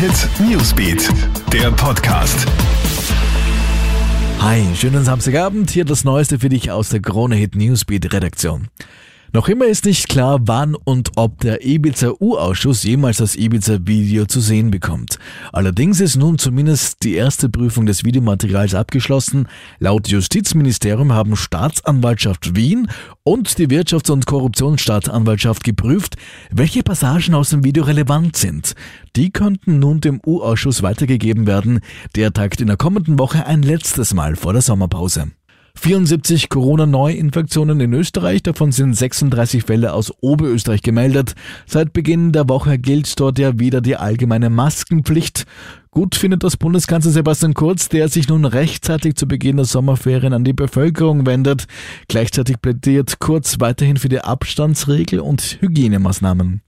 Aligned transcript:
Hit 0.00 0.30
Newsbeat, 0.40 1.10
der 1.52 1.70
Podcast. 1.72 2.46
Hi, 4.38 4.64
schönen 4.74 5.04
Samstagabend. 5.04 5.68
Hier 5.68 5.84
das 5.84 6.04
Neueste 6.04 6.38
für 6.38 6.48
dich 6.48 6.70
aus 6.70 6.88
der 6.88 7.02
Krone 7.02 7.36
Hit 7.36 7.54
Newsbeat 7.54 8.10
Redaktion. 8.10 8.68
Noch 9.32 9.48
immer 9.48 9.66
ist 9.66 9.84
nicht 9.84 10.08
klar, 10.08 10.40
wann 10.46 10.74
und 10.74 11.12
ob 11.14 11.38
der 11.38 11.64
Ibiza-U-Ausschuss 11.64 12.82
jemals 12.82 13.18
das 13.18 13.36
Ibiza-Video 13.36 14.26
zu 14.26 14.40
sehen 14.40 14.72
bekommt. 14.72 15.20
Allerdings 15.52 16.00
ist 16.00 16.16
nun 16.16 16.36
zumindest 16.36 17.04
die 17.04 17.14
erste 17.14 17.48
Prüfung 17.48 17.86
des 17.86 18.04
Videomaterials 18.04 18.74
abgeschlossen. 18.74 19.46
Laut 19.78 20.08
Justizministerium 20.08 21.12
haben 21.12 21.36
Staatsanwaltschaft 21.36 22.56
Wien 22.56 22.88
und 23.22 23.58
die 23.58 23.68
Wirtschafts- 23.68 24.10
und 24.10 24.26
Korruptionsstaatsanwaltschaft 24.26 25.62
geprüft, 25.62 26.16
welche 26.50 26.82
Passagen 26.82 27.34
aus 27.34 27.50
dem 27.50 27.62
Video 27.62 27.84
relevant 27.84 28.36
sind. 28.36 28.74
Die 29.14 29.30
könnten 29.30 29.78
nun 29.78 30.00
dem 30.00 30.20
U-Ausschuss 30.26 30.82
weitergegeben 30.82 31.46
werden. 31.46 31.80
Der 32.16 32.32
tagt 32.32 32.60
in 32.60 32.66
der 32.66 32.76
kommenden 32.76 33.20
Woche 33.20 33.46
ein 33.46 33.62
letztes 33.62 34.12
Mal 34.12 34.34
vor 34.34 34.54
der 34.54 34.62
Sommerpause. 34.62 35.30
74 35.80 36.50
Corona-Neuinfektionen 36.50 37.80
in 37.80 37.94
Österreich, 37.94 38.42
davon 38.42 38.70
sind 38.70 38.94
36 38.94 39.64
Fälle 39.64 39.94
aus 39.94 40.12
Oberösterreich 40.20 40.82
gemeldet. 40.82 41.34
Seit 41.64 41.94
Beginn 41.94 42.32
der 42.32 42.50
Woche 42.50 42.78
gilt 42.78 43.18
dort 43.18 43.38
ja 43.38 43.58
wieder 43.58 43.80
die 43.80 43.96
allgemeine 43.96 44.50
Maskenpflicht. 44.50 45.46
Gut 45.90 46.16
findet 46.16 46.44
das 46.44 46.58
Bundeskanzler 46.58 47.12
Sebastian 47.12 47.54
Kurz, 47.54 47.88
der 47.88 48.08
sich 48.08 48.28
nun 48.28 48.44
rechtzeitig 48.44 49.14
zu 49.14 49.26
Beginn 49.26 49.56
der 49.56 49.64
Sommerferien 49.64 50.34
an 50.34 50.44
die 50.44 50.52
Bevölkerung 50.52 51.24
wendet. 51.24 51.64
Gleichzeitig 52.08 52.60
plädiert 52.60 53.18
Kurz 53.18 53.58
weiterhin 53.58 53.96
für 53.96 54.10
die 54.10 54.20
Abstandsregel 54.20 55.20
und 55.20 55.58
Hygienemaßnahmen. 55.60 56.60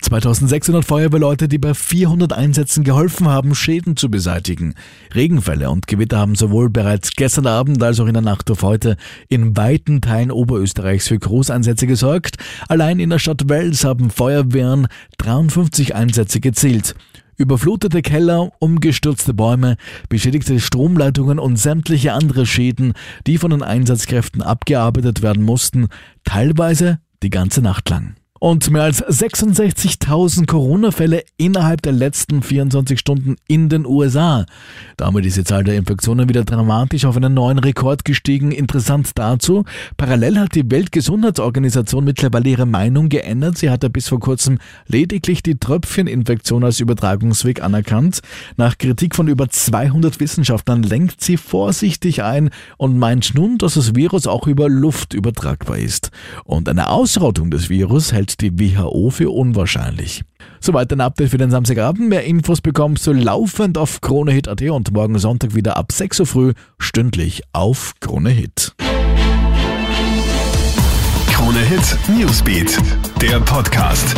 2600 0.00 0.84
Feuerwehrleute, 0.84 1.48
die 1.48 1.58
bei 1.58 1.74
400 1.74 2.32
Einsätzen 2.32 2.84
geholfen 2.84 3.28
haben, 3.28 3.54
Schäden 3.54 3.96
zu 3.96 4.10
beseitigen. 4.10 4.74
Regenfälle 5.14 5.70
und 5.70 5.86
Gewitter 5.86 6.18
haben 6.18 6.34
sowohl 6.34 6.70
bereits 6.70 7.12
gestern 7.16 7.46
Abend 7.46 7.82
als 7.82 7.98
auch 8.00 8.06
in 8.06 8.14
der 8.14 8.22
Nacht 8.22 8.50
auf 8.50 8.62
heute 8.62 8.96
in 9.28 9.56
weiten 9.56 10.00
Teilen 10.00 10.30
Oberösterreichs 10.30 11.08
für 11.08 11.18
Großeinsätze 11.18 11.86
gesorgt. 11.86 12.36
Allein 12.68 13.00
in 13.00 13.10
der 13.10 13.18
Stadt 13.18 13.48
Wels 13.48 13.84
haben 13.84 14.10
Feuerwehren 14.10 14.88
53 15.18 15.94
Einsätze 15.94 16.40
gezielt. 16.40 16.94
Überflutete 17.36 18.02
Keller, 18.02 18.50
umgestürzte 18.58 19.32
Bäume, 19.32 19.76
beschädigte 20.08 20.58
Stromleitungen 20.58 21.38
und 21.38 21.56
sämtliche 21.56 22.12
andere 22.12 22.46
Schäden, 22.46 22.94
die 23.26 23.38
von 23.38 23.52
den 23.52 23.62
Einsatzkräften 23.62 24.42
abgearbeitet 24.42 25.22
werden 25.22 25.44
mussten, 25.44 25.86
teilweise 26.24 26.98
die 27.22 27.30
ganze 27.30 27.62
Nacht 27.62 27.88
lang. 27.90 28.17
Und 28.40 28.70
mehr 28.70 28.84
als 28.84 29.04
66.000 29.04 30.46
Corona-Fälle 30.46 31.24
innerhalb 31.36 31.82
der 31.82 31.92
letzten 31.92 32.42
24 32.42 32.98
Stunden 32.98 33.36
in 33.48 33.68
den 33.68 33.84
USA. 33.84 34.46
Damit 34.96 35.26
ist 35.26 35.36
die 35.36 35.44
Zahl 35.44 35.64
der 35.64 35.76
Infektionen 35.76 36.28
wieder 36.28 36.44
dramatisch 36.44 37.04
auf 37.04 37.16
einen 37.16 37.34
neuen 37.34 37.58
Rekord 37.58 38.04
gestiegen. 38.04 38.52
Interessant 38.52 39.10
dazu, 39.16 39.64
parallel 39.96 40.38
hat 40.38 40.54
die 40.54 40.70
Weltgesundheitsorganisation 40.70 42.04
mittlerweile 42.04 42.48
ihre 42.48 42.66
Meinung 42.66 43.08
geändert. 43.08 43.58
Sie 43.58 43.70
hatte 43.70 43.90
bis 43.90 44.08
vor 44.08 44.20
kurzem 44.20 44.58
lediglich 44.86 45.42
die 45.42 45.58
Tröpfcheninfektion 45.58 46.62
als 46.62 46.78
Übertragungsweg 46.78 47.62
anerkannt. 47.62 48.20
Nach 48.56 48.78
Kritik 48.78 49.16
von 49.16 49.26
über 49.26 49.48
200 49.48 50.20
Wissenschaftlern 50.20 50.84
lenkt 50.84 51.22
sie 51.22 51.36
vorsichtig 51.36 52.22
ein 52.22 52.50
und 52.76 52.98
meint 52.98 53.34
nun, 53.34 53.58
dass 53.58 53.74
das 53.74 53.96
Virus 53.96 54.28
auch 54.28 54.46
über 54.46 54.68
Luft 54.68 55.12
übertragbar 55.12 55.78
ist. 55.78 56.10
Und 56.44 56.68
eine 56.68 56.90
Ausrottung 56.90 57.50
des 57.50 57.68
Virus 57.68 58.12
hält 58.12 58.27
hält 58.28 58.40
die 58.40 58.58
WHO 58.58 59.10
für 59.10 59.30
unwahrscheinlich. 59.30 60.22
Soweit 60.60 60.92
ein 60.92 61.00
Update 61.00 61.30
für 61.30 61.38
den 61.38 61.50
Samstagabend. 61.50 62.08
Mehr 62.08 62.24
Infos 62.24 62.60
bekommst 62.60 63.06
du 63.06 63.12
laufend 63.12 63.78
auf 63.78 64.00
KroneHit.at 64.00 64.62
und 64.62 64.92
morgen 64.92 65.18
Sonntag 65.18 65.54
wieder 65.54 65.76
ab 65.76 65.92
6 65.92 66.20
Uhr 66.20 66.26
früh 66.26 66.52
stündlich 66.78 67.42
auf 67.52 67.94
KroneHit. 68.00 68.74
KroneHit 71.30 71.98
Newsbeat, 72.08 72.78
der 73.22 73.40
Podcast. 73.40 74.14